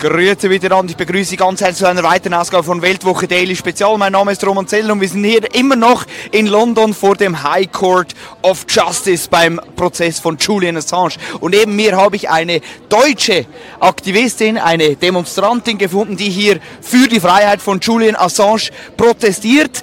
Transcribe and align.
Grüezi 0.00 0.66
an, 0.72 0.88
ich 0.88 0.96
begrüße 0.96 1.28
Sie 1.28 1.36
ganz 1.36 1.60
herzlich 1.60 1.80
zu 1.80 1.86
einer 1.86 2.02
weiteren 2.02 2.32
Ausgabe 2.32 2.64
von 2.64 2.80
Weltwoche 2.80 3.28
Daily 3.28 3.54
Spezial. 3.54 3.98
Mein 3.98 4.12
Name 4.12 4.32
ist 4.32 4.42
Roman 4.46 4.66
Zell 4.66 4.90
und 4.90 4.98
wir 4.98 5.08
sind 5.10 5.24
hier 5.24 5.54
immer 5.54 5.76
noch 5.76 6.06
in 6.32 6.46
London 6.46 6.94
vor 6.94 7.16
dem 7.16 7.42
High 7.42 7.70
Court 7.70 8.14
of 8.40 8.64
Justice 8.66 9.28
beim 9.28 9.60
Prozess 9.76 10.18
von 10.18 10.38
Julian 10.38 10.78
Assange. 10.78 11.16
Und 11.40 11.54
neben 11.54 11.76
mir 11.76 11.98
habe 11.98 12.16
ich 12.16 12.30
eine 12.30 12.62
deutsche 12.88 13.44
Aktivistin, 13.78 14.56
eine 14.56 14.96
Demonstrantin 14.96 15.76
gefunden, 15.76 16.16
die 16.16 16.30
hier 16.30 16.60
für 16.80 17.06
die 17.06 17.20
Freiheit 17.20 17.60
von 17.60 17.78
Julian 17.78 18.16
Assange 18.16 18.70
protestiert. 18.96 19.82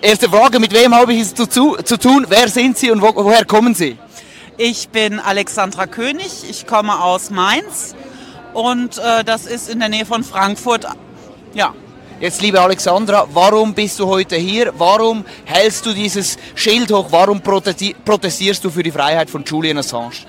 Erste 0.00 0.30
Frage, 0.30 0.58
mit 0.58 0.72
wem 0.72 0.94
habe 0.94 1.12
ich 1.12 1.20
es 1.20 1.34
zu, 1.34 1.46
zu, 1.46 1.76
zu 1.84 1.98
tun? 1.98 2.24
Wer 2.30 2.48
sind 2.48 2.78
Sie 2.78 2.90
und 2.90 3.02
wo, 3.02 3.12
woher 3.14 3.44
kommen 3.44 3.74
Sie? 3.74 3.98
Ich 4.56 4.88
bin 4.88 5.18
Alexandra 5.18 5.86
König, 5.86 6.48
ich 6.48 6.66
komme 6.66 7.02
aus 7.02 7.28
Mainz 7.28 7.94
und 8.54 8.98
äh, 8.98 9.24
das 9.24 9.46
ist 9.46 9.68
in 9.68 9.80
der 9.80 9.88
Nähe 9.88 10.06
von 10.06 10.24
Frankfurt. 10.24 10.86
Ja. 11.54 11.74
Jetzt, 12.20 12.42
liebe 12.42 12.60
Alexandra, 12.60 13.26
warum 13.32 13.72
bist 13.72 13.98
du 13.98 14.06
heute 14.06 14.36
hier? 14.36 14.74
Warum 14.76 15.24
hältst 15.46 15.86
du 15.86 15.94
dieses 15.94 16.36
Schild 16.54 16.92
hoch? 16.92 17.06
Warum 17.10 17.40
protestierst 17.40 18.62
du 18.62 18.68
für 18.68 18.82
die 18.82 18.90
Freiheit 18.90 19.30
von 19.30 19.42
Julian 19.42 19.78
Assange? 19.78 20.26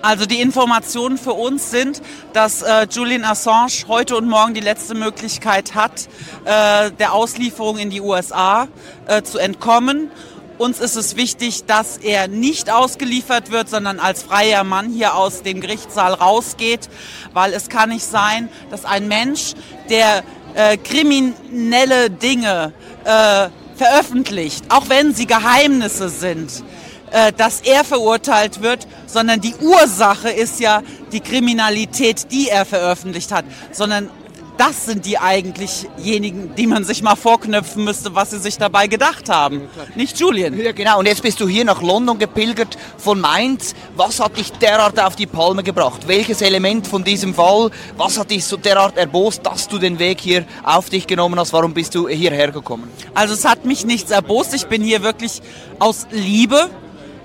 Also 0.00 0.26
die 0.26 0.40
Informationen 0.40 1.16
für 1.16 1.32
uns 1.32 1.70
sind, 1.70 2.02
dass 2.34 2.60
äh, 2.60 2.86
Julian 2.90 3.24
Assange 3.24 3.88
heute 3.88 4.16
und 4.16 4.28
morgen 4.28 4.52
die 4.52 4.60
letzte 4.60 4.94
Möglichkeit 4.94 5.74
hat, 5.74 6.08
äh, 6.44 6.90
der 6.92 7.14
Auslieferung 7.14 7.78
in 7.78 7.88
die 7.88 8.02
USA 8.02 8.68
äh, 9.06 9.22
zu 9.22 9.38
entkommen 9.38 10.10
uns 10.58 10.80
ist 10.80 10.96
es 10.96 11.16
wichtig, 11.16 11.64
dass 11.66 11.98
er 11.98 12.28
nicht 12.28 12.70
ausgeliefert 12.70 13.50
wird, 13.50 13.68
sondern 13.68 13.98
als 13.98 14.22
freier 14.22 14.64
Mann 14.64 14.92
hier 14.92 15.14
aus 15.14 15.42
dem 15.42 15.60
Gerichtssaal 15.60 16.14
rausgeht, 16.14 16.88
weil 17.32 17.52
es 17.52 17.68
kann 17.68 17.88
nicht 17.90 18.04
sein, 18.04 18.48
dass 18.70 18.84
ein 18.84 19.08
Mensch, 19.08 19.54
der 19.90 20.22
äh, 20.54 20.76
kriminelle 20.76 22.10
Dinge 22.10 22.72
äh, 23.04 23.48
veröffentlicht, 23.76 24.64
auch 24.68 24.88
wenn 24.88 25.14
sie 25.14 25.26
Geheimnisse 25.26 26.08
sind, 26.08 26.62
äh, 27.10 27.32
dass 27.32 27.60
er 27.60 27.84
verurteilt 27.84 28.62
wird, 28.62 28.86
sondern 29.06 29.40
die 29.40 29.54
Ursache 29.56 30.30
ist 30.30 30.60
ja 30.60 30.82
die 31.12 31.20
Kriminalität, 31.20 32.30
die 32.32 32.48
er 32.48 32.64
veröffentlicht 32.64 33.32
hat, 33.32 33.44
sondern 33.72 34.10
das 34.56 34.86
sind 34.86 35.04
die 35.04 35.18
eigentlichjenigen, 35.18 36.54
die 36.54 36.66
man 36.66 36.84
sich 36.84 37.02
mal 37.02 37.16
vorknöpfen 37.16 37.84
müsste, 37.84 38.14
was 38.14 38.30
sie 38.30 38.38
sich 38.38 38.56
dabei 38.56 38.86
gedacht 38.86 39.28
haben. 39.28 39.62
Nicht 39.96 40.18
Julian. 40.20 40.58
Ja, 40.58 40.72
genau. 40.72 41.00
Und 41.00 41.06
jetzt 41.06 41.22
bist 41.22 41.40
du 41.40 41.48
hier 41.48 41.64
nach 41.64 41.82
London 41.82 42.18
gepilgert 42.18 42.78
von 42.96 43.20
Mainz. 43.20 43.74
Was 43.96 44.20
hat 44.20 44.36
dich 44.36 44.52
derart 44.52 45.00
auf 45.00 45.16
die 45.16 45.26
Palme 45.26 45.62
gebracht? 45.62 46.06
Welches 46.06 46.40
Element 46.40 46.86
von 46.86 47.02
diesem 47.02 47.34
Fall, 47.34 47.70
was 47.96 48.18
hat 48.18 48.30
dich 48.30 48.44
so 48.44 48.56
derart 48.56 48.96
erbost, 48.96 49.44
dass 49.44 49.66
du 49.66 49.78
den 49.78 49.98
Weg 49.98 50.20
hier 50.20 50.44
auf 50.62 50.88
dich 50.88 51.06
genommen 51.06 51.38
hast? 51.38 51.52
Warum 51.52 51.74
bist 51.74 51.94
du 51.94 52.08
hierher 52.08 52.52
gekommen? 52.52 52.88
Also 53.12 53.34
es 53.34 53.44
hat 53.44 53.64
mich 53.64 53.84
nichts 53.84 54.10
erbost. 54.10 54.54
Ich 54.54 54.66
bin 54.66 54.82
hier 54.82 55.02
wirklich 55.02 55.42
aus 55.80 56.06
Liebe, 56.12 56.70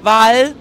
weil 0.02 0.56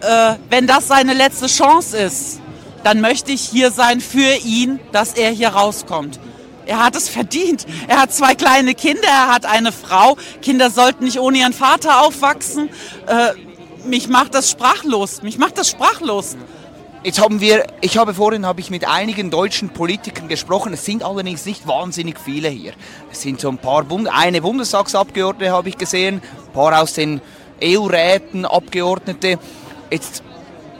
äh, 0.00 0.34
wenn 0.48 0.66
das 0.66 0.88
seine 0.88 1.12
letzte 1.12 1.46
Chance 1.46 1.96
ist, 1.98 2.40
dann 2.86 3.00
möchte 3.00 3.32
ich 3.32 3.40
hier 3.40 3.72
sein 3.72 4.00
für 4.00 4.36
ihn, 4.44 4.78
dass 4.92 5.14
er 5.14 5.32
hier 5.32 5.48
rauskommt. 5.48 6.20
Er 6.66 6.84
hat 6.84 6.94
es 6.94 7.08
verdient. 7.08 7.66
Er 7.88 8.00
hat 8.00 8.14
zwei 8.14 8.36
kleine 8.36 8.76
Kinder, 8.76 9.08
er 9.08 9.34
hat 9.34 9.44
eine 9.44 9.72
Frau. 9.72 10.16
Kinder 10.40 10.70
sollten 10.70 11.02
nicht 11.02 11.18
ohne 11.18 11.38
ihren 11.38 11.52
Vater 11.52 12.04
aufwachsen. 12.04 12.70
Äh, 13.08 13.32
mich 13.88 14.06
macht 14.06 14.36
das 14.36 14.52
sprachlos. 14.52 15.22
Mich 15.22 15.36
macht 15.36 15.58
das 15.58 15.68
sprachlos. 15.68 16.36
Jetzt 17.02 17.20
haben 17.20 17.40
wir, 17.40 17.66
ich 17.80 17.98
habe 17.98 18.14
vorhin 18.14 18.46
habe 18.46 18.60
ich 18.60 18.70
mit 18.70 18.86
einigen 18.86 19.32
deutschen 19.32 19.70
Politikern 19.70 20.28
gesprochen. 20.28 20.72
Es 20.72 20.84
sind 20.84 21.02
allerdings 21.02 21.44
nicht 21.44 21.66
wahnsinnig 21.66 22.20
viele 22.20 22.48
hier. 22.50 22.72
Es 23.10 23.20
sind 23.20 23.40
so 23.40 23.48
ein 23.48 23.58
paar 23.58 23.82
Bund 23.82 24.06
eine 24.06 24.42
Bundestagsabgeordnete 24.42 25.50
habe 25.50 25.70
ich 25.70 25.76
gesehen, 25.76 26.22
ein 26.46 26.52
paar 26.52 26.80
aus 26.80 26.92
den 26.92 27.20
EU-Räten 27.60 28.44
Abgeordnete. 28.44 29.40
Jetzt 29.90 30.22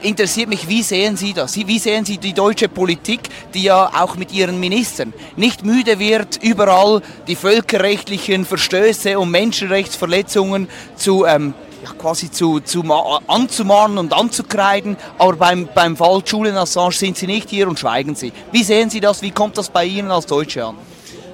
interessiert 0.06 0.48
mich, 0.48 0.68
wie 0.68 0.82
sehen 0.82 1.16
Sie 1.16 1.32
das? 1.32 1.56
Wie 1.56 1.78
sehen 1.78 2.04
Sie 2.04 2.18
die 2.18 2.32
deutsche 2.32 2.68
Politik, 2.68 3.20
die 3.54 3.64
ja 3.64 3.90
auch 4.00 4.16
mit 4.16 4.32
ihren 4.32 4.60
Ministern 4.60 5.12
nicht 5.36 5.64
müde 5.64 5.98
wird, 5.98 6.42
überall 6.42 7.02
die 7.26 7.36
völkerrechtlichen 7.36 8.44
Verstöße 8.44 9.18
und 9.18 9.30
Menschenrechtsverletzungen 9.30 10.68
zu 10.96 11.26
ähm, 11.26 11.54
ja, 11.82 11.90
quasi 11.98 12.30
zu, 12.30 12.60
zu 12.60 12.82
anzumahnen 13.26 13.98
und 13.98 14.12
anzukreiden, 14.12 14.96
aber 15.18 15.36
beim, 15.36 15.68
beim 15.74 15.96
Fall 15.96 16.22
Julian 16.24 16.56
Assange 16.56 16.92
sind 16.92 17.16
Sie 17.16 17.26
nicht 17.26 17.50
hier 17.50 17.68
und 17.68 17.78
schweigen 17.78 18.14
Sie. 18.14 18.32
Wie 18.52 18.62
sehen 18.62 18.90
Sie 18.90 19.00
das? 19.00 19.22
Wie 19.22 19.30
kommt 19.30 19.58
das 19.58 19.68
bei 19.68 19.84
Ihnen 19.84 20.10
als 20.10 20.26
Deutsche 20.26 20.64
an? 20.64 20.76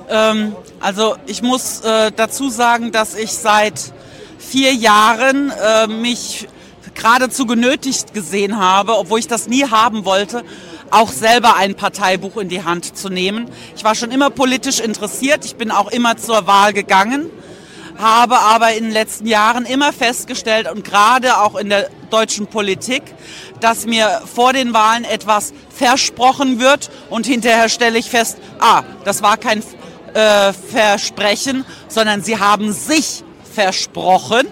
Ähm, 0.09 0.57
also 0.81 1.17
ich 1.27 1.43
muss 1.43 1.81
äh, 1.81 2.11
dazu 2.15 2.49
sagen, 2.49 2.91
dass 2.91 3.15
ich 3.15 3.33
seit 3.33 3.93
vier 4.39 4.75
Jahren 4.75 5.51
äh, 5.51 5.87
mich 5.87 6.49
geradezu 6.95 7.47
genötigt 7.47 8.15
gesehen 8.15 8.59
habe, 8.59 8.97
obwohl 8.99 9.19
ich 9.19 9.29
das 9.29 9.49
nie 9.49 9.65
haben 9.65 10.05
wollte, 10.05 10.45
auch 10.91 11.11
selber 11.11 11.57
ein 11.57 11.75
Parteibuch 11.75 12.37
in 12.37 12.49
die 12.49 12.65
Hand 12.65 12.97
zu 12.97 13.09
nehmen. 13.09 13.49
Ich 13.77 13.85
war 13.85 13.95
schon 13.95 14.11
immer 14.11 14.31
politisch 14.31 14.81
interessiert, 14.81 15.45
ich 15.45 15.57
bin 15.57 15.71
auch 15.71 15.91
immer 15.91 16.17
zur 16.17 16.47
Wahl 16.47 16.73
gegangen, 16.73 17.31
habe 17.99 18.39
aber 18.39 18.75
in 18.75 18.85
den 18.85 18.93
letzten 18.93 19.27
Jahren 19.27 19.65
immer 19.65 19.93
festgestellt 19.93 20.71
und 20.71 20.85
gerade 20.85 21.39
auch 21.39 21.55
in 21.55 21.71
der 21.71 21.89
deutschen 22.11 22.47
Politik, 22.47 23.03
dass 23.61 23.87
mir 23.87 24.23
vor 24.33 24.53
den 24.53 24.75
Wahlen 24.75 25.05
etwas 25.05 25.53
versprochen 25.71 26.61
wird 26.61 26.91
und 27.11 27.27
hinterher 27.27 27.69
stelle 27.69 27.99
ich 27.99 28.11
fest, 28.11 28.39
ah, 28.59 28.83
das 29.05 29.23
war 29.23 29.37
kein 29.37 29.63
äh, 30.15 30.53
Versprechen, 30.53 31.65
sondern 31.89 32.23
sie 32.23 32.39
haben 32.39 32.73
sich 32.73 33.25
versprochen 33.55 34.47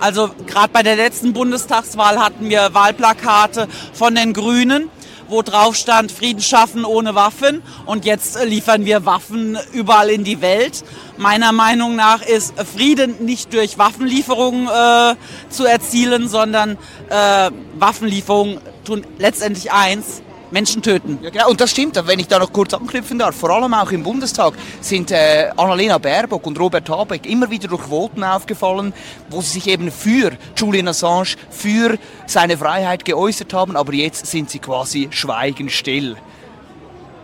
also 0.00 0.30
gerade 0.46 0.72
bei 0.72 0.82
der 0.82 0.96
letzten 0.96 1.32
Bundestagswahl 1.32 2.18
hatten 2.18 2.48
wir 2.48 2.74
Wahlplakate 2.74 3.68
von 3.92 4.14
den 4.14 4.32
Grünen 4.32 4.90
wo 5.28 5.42
drauf 5.42 5.76
stand 5.76 6.10
Frieden 6.10 6.40
schaffen 6.40 6.84
ohne 6.84 7.14
Waffen 7.14 7.62
und 7.86 8.04
jetzt 8.04 8.42
liefern 8.44 8.84
wir 8.84 9.04
Waffen 9.04 9.58
überall 9.72 10.10
in 10.10 10.24
die 10.24 10.40
Welt. 10.40 10.84
Meiner 11.16 11.52
Meinung 11.52 11.96
nach 11.96 12.22
ist 12.22 12.54
Frieden 12.60 13.24
nicht 13.24 13.52
durch 13.52 13.78
Waffenlieferungen 13.78 14.68
äh, 14.68 15.14
zu 15.50 15.64
erzielen, 15.64 16.28
sondern 16.28 16.78
äh, 17.10 17.50
Waffenlieferungen 17.78 18.58
tun 18.84 19.06
letztendlich 19.18 19.70
eins, 19.70 20.22
Menschen 20.50 20.82
töten. 20.82 21.18
Ja, 21.22 21.30
genau. 21.30 21.50
Und 21.50 21.60
das 21.60 21.70
stimmt, 21.70 22.00
wenn 22.06 22.18
ich 22.18 22.28
da 22.28 22.38
noch 22.38 22.52
kurz 22.52 22.72
anknüpfen 22.74 23.18
darf. 23.18 23.36
Vor 23.36 23.50
allem 23.50 23.74
auch 23.74 23.90
im 23.90 24.02
Bundestag 24.02 24.54
sind 24.80 25.10
äh, 25.10 25.50
Annalena 25.56 25.98
Baerbock 25.98 26.46
und 26.46 26.58
Robert 26.58 26.88
Habeck 26.88 27.26
immer 27.26 27.50
wieder 27.50 27.68
durch 27.68 27.88
Voten 27.88 28.24
aufgefallen, 28.24 28.92
wo 29.30 29.40
sie 29.40 29.54
sich 29.54 29.68
eben 29.68 29.90
für 29.90 30.32
Julian 30.56 30.88
Assange, 30.88 31.36
für 31.50 31.98
seine 32.26 32.56
Freiheit 32.56 33.04
geäußert 33.04 33.52
haben, 33.52 33.76
aber 33.76 33.92
jetzt 33.92 34.26
sind 34.26 34.50
sie 34.50 34.58
quasi 34.58 35.08
schweigend 35.10 35.72
still. 35.72 36.16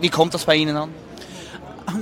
Wie 0.01 0.11
kommt 0.11 0.35
das 0.35 0.45
bei 0.45 0.57
Ihnen 0.57 0.77
an? 0.77 0.91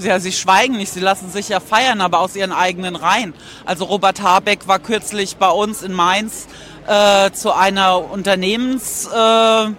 Ja, 0.00 0.19
sie 0.20 0.32
schweigen 0.32 0.76
nicht, 0.76 0.93
sie 0.93 1.00
lassen 1.00 1.31
sich 1.31 1.49
ja 1.49 1.61
feiern, 1.61 2.00
aber 2.00 2.20
aus 2.20 2.37
ihren 2.37 2.52
eigenen 2.52 2.96
Reihen. 2.96 3.35
Also 3.64 3.85
Robert 3.85 4.23
Habeck 4.23 4.67
war 4.67 4.79
kürzlich 4.79 5.37
bei 5.37 5.50
uns 5.50 5.82
in 5.82 5.93
Mainz 5.93 6.46
äh, 6.87 7.31
zu 7.31 7.52
einer 7.52 8.11
Unternehmens... 8.11 9.06
Äh, 9.06 9.70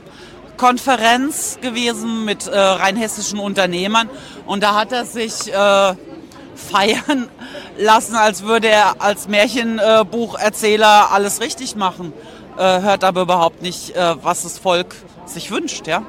Konferenz 0.58 1.58
gewesen 1.62 2.26
mit 2.26 2.48
äh, 2.48 2.58
rheinhessischen 2.58 3.40
Unternehmern 3.40 4.10
und 4.46 4.64
da 4.64 4.76
hat 4.76 4.92
er 4.92 5.06
sich 5.06 5.52
äh, 5.52 5.94
feiern 6.56 7.30
lassen, 7.78 8.16
als 8.16 8.44
würde 8.44 8.70
er 8.70 9.02
als 9.02 9.28
Märchenbucherzähler 9.28 11.12
alles 11.12 11.42
richtig 11.42 11.76
machen. 11.76 12.14
Äh, 12.58 12.82
hört 12.82 13.04
aber 13.04 13.22
überhaupt 13.22 13.62
nicht, 13.62 13.96
äh, 13.96 14.16
was 14.24 14.44
das 14.44 14.60
Volk 14.60 14.96
sich 15.26 15.52
wünscht, 15.52 15.88
ja. 15.88 16.04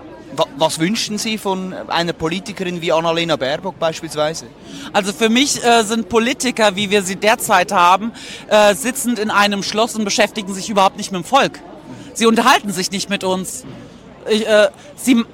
Was 0.56 0.80
wünschen 0.80 1.16
Sie 1.16 1.38
von 1.38 1.72
einer 1.72 2.12
Politikerin 2.12 2.80
wie 2.82 2.90
Annalena 2.90 3.36
Baerbock 3.36 3.78
beispielsweise? 3.78 4.46
Also 4.92 5.12
für 5.12 5.28
mich 5.28 5.62
äh, 5.62 5.84
sind 5.84 6.08
Politiker, 6.08 6.74
wie 6.74 6.90
wir 6.90 7.02
sie 7.02 7.14
derzeit 7.14 7.70
haben, 7.70 8.12
äh, 8.48 8.74
sitzend 8.74 9.20
in 9.20 9.30
einem 9.30 9.62
Schloss 9.62 9.94
und 9.94 10.04
beschäftigen 10.04 10.52
sich 10.52 10.68
überhaupt 10.68 10.96
nicht 10.96 11.12
mit 11.12 11.22
dem 11.22 11.24
Volk. 11.24 11.60
Sie 12.14 12.26
unterhalten 12.26 12.72
sich 12.72 12.90
nicht 12.90 13.10
mit 13.10 13.22
uns. 13.22 13.64
Ich, 14.28 14.46
äh, 14.46 14.68
sie, 14.96 15.24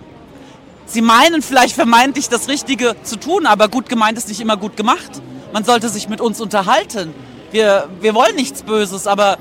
sie 0.87 1.03
meinen 1.03 1.43
vielleicht 1.43 1.75
vermeintlich 1.75 2.29
das 2.29 2.49
Richtige 2.49 2.97
zu 3.03 3.17
tun, 3.17 3.47
aber 3.47 3.69
gut 3.69 3.89
gemeint 3.89 4.19
ist 4.19 4.29
nicht 4.29 4.41
immer 4.41 4.57
gut 4.57 4.77
gemacht. 4.77 5.23
Man 5.53 5.65
sollte 5.65 5.89
sich 5.89 6.09
mit 6.09 6.21
uns 6.21 6.41
unterhalten. 6.41 7.15
Wir, 7.51 7.89
wir 8.01 8.15
wollen 8.15 8.37
nichts 8.37 8.63
Böses, 8.63 9.07
aber 9.07 9.39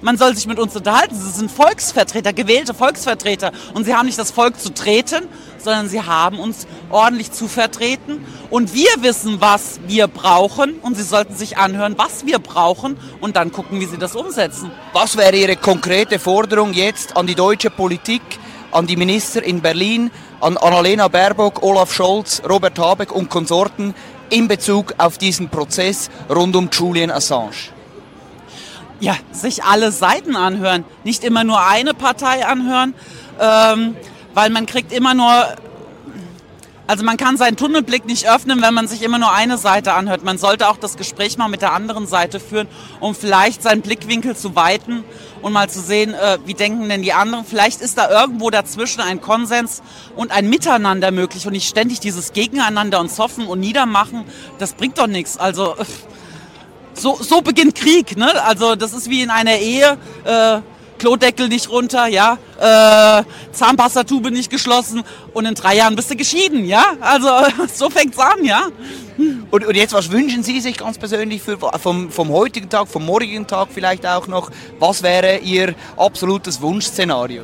man 0.00 0.18
soll 0.18 0.34
sich 0.34 0.46
mit 0.46 0.58
uns 0.58 0.76
unterhalten. 0.76 1.14
Sie 1.14 1.30
sind 1.30 1.50
Volksvertreter, 1.50 2.32
gewählte 2.32 2.74
Volksvertreter. 2.74 3.52
Und 3.74 3.84
sie 3.84 3.94
haben 3.94 4.06
nicht 4.06 4.18
das 4.18 4.30
Volk 4.30 4.58
zu 4.58 4.74
treten, 4.74 5.28
sondern 5.58 5.88
sie 5.88 6.02
haben 6.02 6.38
uns 6.38 6.66
ordentlich 6.90 7.30
zu 7.32 7.48
vertreten. 7.48 8.24
Und 8.50 8.74
wir 8.74 8.90
wissen, 9.00 9.40
was 9.40 9.80
wir 9.86 10.08
brauchen. 10.08 10.74
Und 10.82 10.96
sie 10.96 11.04
sollten 11.04 11.36
sich 11.36 11.56
anhören, 11.56 11.94
was 11.96 12.26
wir 12.26 12.38
brauchen. 12.38 12.96
Und 13.20 13.36
dann 13.36 13.52
gucken, 13.52 13.80
wie 13.80 13.86
sie 13.86 13.98
das 13.98 14.16
umsetzen. 14.16 14.70
Was 14.92 15.16
wäre 15.16 15.36
Ihre 15.36 15.56
konkrete 15.56 16.18
Forderung 16.18 16.72
jetzt 16.72 17.16
an 17.16 17.26
die 17.26 17.36
deutsche 17.36 17.70
Politik, 17.70 18.22
an 18.72 18.86
die 18.86 18.96
Minister 18.96 19.42
in 19.42 19.60
Berlin, 19.60 20.10
an 20.40 20.56
Annalena 20.56 21.08
Baerbock, 21.08 21.62
Olaf 21.62 21.94
Scholz, 21.94 22.42
Robert 22.48 22.78
Habeck 22.78 23.12
und 23.12 23.30
Konsorten 23.30 23.94
in 24.30 24.48
Bezug 24.48 24.94
auf 24.98 25.18
diesen 25.18 25.48
Prozess 25.48 26.10
rund 26.28 26.56
um 26.56 26.68
Julian 26.72 27.10
Assange? 27.10 27.72
ja, 29.02 29.16
sich 29.32 29.64
alle 29.64 29.90
Seiten 29.90 30.36
anhören, 30.36 30.84
nicht 31.02 31.24
immer 31.24 31.42
nur 31.42 31.60
eine 31.66 31.92
Partei 31.92 32.46
anhören, 32.46 32.94
ähm, 33.40 33.96
weil 34.32 34.50
man 34.50 34.64
kriegt 34.64 34.92
immer 34.92 35.12
nur, 35.12 35.28
also 36.92 37.06
man 37.06 37.16
kann 37.16 37.38
seinen 37.38 37.56
Tunnelblick 37.56 38.04
nicht 38.04 38.28
öffnen, 38.28 38.60
wenn 38.60 38.74
man 38.74 38.86
sich 38.86 39.02
immer 39.02 39.18
nur 39.18 39.32
eine 39.32 39.56
Seite 39.56 39.94
anhört. 39.94 40.24
Man 40.24 40.36
sollte 40.36 40.68
auch 40.68 40.76
das 40.76 40.98
Gespräch 40.98 41.38
mal 41.38 41.48
mit 41.48 41.62
der 41.62 41.72
anderen 41.72 42.06
Seite 42.06 42.38
führen, 42.38 42.68
um 43.00 43.14
vielleicht 43.14 43.62
seinen 43.62 43.80
Blickwinkel 43.80 44.36
zu 44.36 44.56
weiten 44.56 45.02
und 45.40 45.54
mal 45.54 45.70
zu 45.70 45.80
sehen, 45.80 46.12
äh, 46.12 46.36
wie 46.44 46.52
denken 46.52 46.90
denn 46.90 47.00
die 47.00 47.14
anderen. 47.14 47.46
Vielleicht 47.46 47.80
ist 47.80 47.96
da 47.96 48.10
irgendwo 48.10 48.50
dazwischen 48.50 49.00
ein 49.00 49.22
Konsens 49.22 49.82
und 50.16 50.32
ein 50.32 50.50
Miteinander 50.50 51.12
möglich 51.12 51.46
und 51.46 51.54
nicht 51.54 51.66
ständig 51.66 52.00
dieses 52.00 52.34
Gegeneinander 52.34 53.00
und 53.00 53.10
Zoffen 53.10 53.46
und 53.46 53.60
Niedermachen. 53.60 54.26
Das 54.58 54.74
bringt 54.74 54.98
doch 54.98 55.06
nichts. 55.06 55.38
Also 55.38 55.74
äh, 55.76 55.84
so, 56.92 57.16
so 57.18 57.40
beginnt 57.40 57.74
Krieg, 57.74 58.18
ne? 58.18 58.44
Also 58.44 58.76
das 58.76 58.92
ist 58.92 59.08
wie 59.08 59.22
in 59.22 59.30
einer 59.30 59.56
Ehe. 59.56 59.96
Äh, 60.24 60.60
Klodeckel 61.02 61.48
nicht 61.48 61.68
runter, 61.68 62.06
ja, 62.06 62.38
äh, 62.60 63.24
Zahnpastatube 63.50 64.30
nicht 64.30 64.50
geschlossen 64.50 65.02
und 65.34 65.46
in 65.46 65.56
drei 65.56 65.74
Jahren 65.74 65.96
bist 65.96 66.12
du 66.12 66.16
geschieden, 66.16 66.64
ja. 66.64 66.84
Also 67.00 67.28
so 67.74 67.90
fängt's 67.90 68.20
an, 68.20 68.44
ja. 68.44 68.68
Und, 69.50 69.66
und, 69.66 69.76
jetzt, 69.76 69.94
was 69.94 70.12
wünschen 70.12 70.44
Sie 70.44 70.60
sich 70.60 70.76
ganz 70.76 70.98
persönlich 70.98 71.42
für, 71.42 71.58
vom, 71.58 72.12
vom 72.12 72.28
heutigen 72.28 72.68
Tag, 72.68 72.86
vom 72.86 73.04
morgigen 73.04 73.48
Tag 73.48 73.70
vielleicht 73.74 74.06
auch 74.06 74.28
noch? 74.28 74.52
Was 74.78 75.02
wäre 75.02 75.38
Ihr 75.38 75.74
absolutes 75.96 76.60
Wunschszenario? 76.60 77.42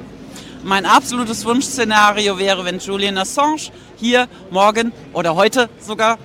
Mein 0.63 0.87
absolutes 0.87 1.45
Wunschszenario 1.45 2.39
wäre, 2.39 2.65
wenn 2.65 2.79
Julian 2.79 3.19
Assange 3.19 3.73
hier 3.97 4.29
morgen 4.53 4.93
oder 5.15 5.35
heute 5.35 5.69
sogar 5.85 6.17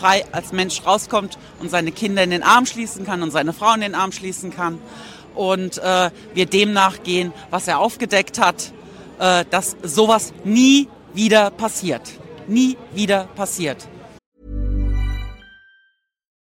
frei 0.00 0.24
als 0.32 0.50
Mensch 0.50 0.84
rauskommt 0.84 1.38
und 1.60 1.70
seine 1.70 1.92
Kinder 1.92 2.24
in 2.24 2.30
den 2.30 2.42
Arm 2.42 2.66
schließen 2.66 3.06
kann 3.06 3.22
und 3.22 3.30
seine 3.30 3.52
Frau 3.52 3.72
in 3.74 3.80
den 3.80 3.94
Arm 3.94 4.10
schließen 4.10 4.52
kann. 4.52 4.80
Und 5.34 5.78
äh, 5.78 6.10
wir 6.34 6.46
dem 6.46 6.72
nachgehen, 6.72 7.32
was 7.50 7.68
er 7.68 7.80
aufgedeckt 7.80 8.38
hat, 8.38 8.72
äh, 9.18 9.44
dass 9.50 9.76
sowas 9.82 10.32
nie 10.44 10.88
wieder 11.12 11.50
passiert. 11.50 12.02
Nie 12.46 12.76
wieder 12.92 13.28
passiert. 13.34 13.88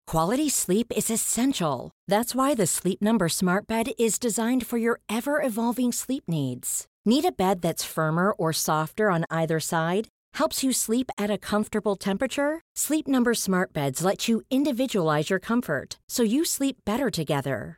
Quality 0.08 0.50
sleep 0.50 0.94
is 0.96 1.10
essential. 1.10 1.92
That's 2.08 2.34
why 2.34 2.56
the 2.56 2.66
Sleep 2.66 3.02
Number 3.02 3.28
Smart 3.28 3.68
Bed 3.68 3.90
is 3.98 4.18
designed 4.20 4.66
for 4.66 4.78
your 4.80 5.00
ever 5.10 5.42
evolving 5.42 5.92
sleep 5.92 6.24
needs. 6.28 6.86
Need 7.06 7.26
a 7.26 7.32
bed 7.32 7.62
that's 7.62 7.84
firmer 7.84 8.32
or 8.38 8.54
softer 8.54 9.10
on 9.10 9.26
either 9.30 9.60
side? 9.60 10.08
helps 10.38 10.64
you 10.64 10.72
sleep 10.72 11.12
at 11.18 11.30
a 11.32 11.38
comfortable 11.38 11.96
temperature? 11.96 12.62
Sleep 12.76 13.08
Number 13.08 13.34
smart 13.34 13.74
beds 13.74 14.04
let 14.04 14.28
you 14.28 14.42
individualize 14.50 15.30
your 15.30 15.40
comfort 15.40 16.00
so 16.10 16.24
you 16.24 16.46
sleep 16.46 16.78
better 16.86 17.10
together. 17.10 17.78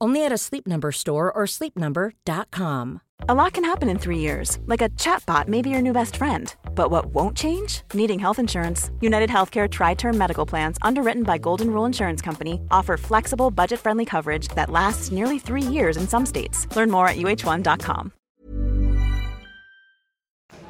Only 0.00 0.24
at 0.24 0.32
a 0.32 0.38
Sleep 0.38 0.66
Number 0.66 0.92
store 0.92 1.30
or 1.30 1.44
sleepnumber.com. 1.44 3.00
A 3.28 3.34
lot 3.34 3.52
can 3.52 3.64
happen 3.64 3.90
in 3.90 3.98
3 3.98 4.16
years. 4.16 4.58
Like 4.66 4.80
a 4.80 4.88
chatbot 4.96 5.46
may 5.46 5.60
be 5.60 5.68
your 5.68 5.82
new 5.82 5.92
best 5.92 6.16
friend. 6.16 6.54
But 6.74 6.90
what 6.90 7.12
won't 7.14 7.36
change? 7.36 7.82
Needing 7.92 8.18
health 8.18 8.38
insurance. 8.38 8.90
United 9.02 9.28
Healthcare 9.28 9.68
tri-term 9.68 10.16
medical 10.16 10.46
plans 10.46 10.78
underwritten 10.80 11.22
by 11.22 11.36
Golden 11.36 11.70
Rule 11.70 11.84
Insurance 11.84 12.22
Company 12.22 12.60
offer 12.70 12.96
flexible, 12.96 13.50
budget-friendly 13.50 14.06
coverage 14.06 14.48
that 14.54 14.70
lasts 14.70 15.12
nearly 15.12 15.38
3 15.38 15.60
years 15.60 15.98
in 15.98 16.08
some 16.08 16.24
states. 16.24 16.66
Learn 16.74 16.90
more 16.90 17.06
at 17.06 17.16
uh1.com. 17.16 18.12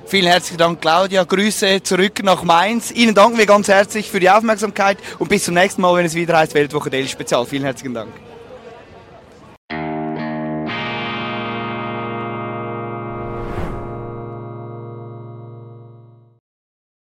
Vielen 0.06 0.26
herzlichen 0.26 0.58
Dank, 0.58 0.80
Claudia. 0.80 1.22
Grüße 1.22 1.84
zurück 1.84 2.20
nach 2.24 2.42
Mainz. 2.42 2.90
Ihnen 2.90 3.14
danken 3.14 3.38
wir 3.38 3.46
ganz 3.46 3.68
herzlich 3.68 4.10
für 4.10 4.18
die 4.18 4.28
Aufmerksamkeit 4.28 4.98
und 5.20 5.28
bis 5.28 5.44
zum 5.44 5.54
nächsten 5.54 5.82
Mal, 5.82 5.94
wenn 5.94 6.06
es 6.06 6.16
wieder 6.16 6.36
heißt 6.36 6.54
Weltwoche 6.54 6.90
Daily 6.90 7.06
Spezial. 7.06 7.46
Vielen 7.46 7.62
herzlichen 7.62 7.94
Dank. 7.94 8.10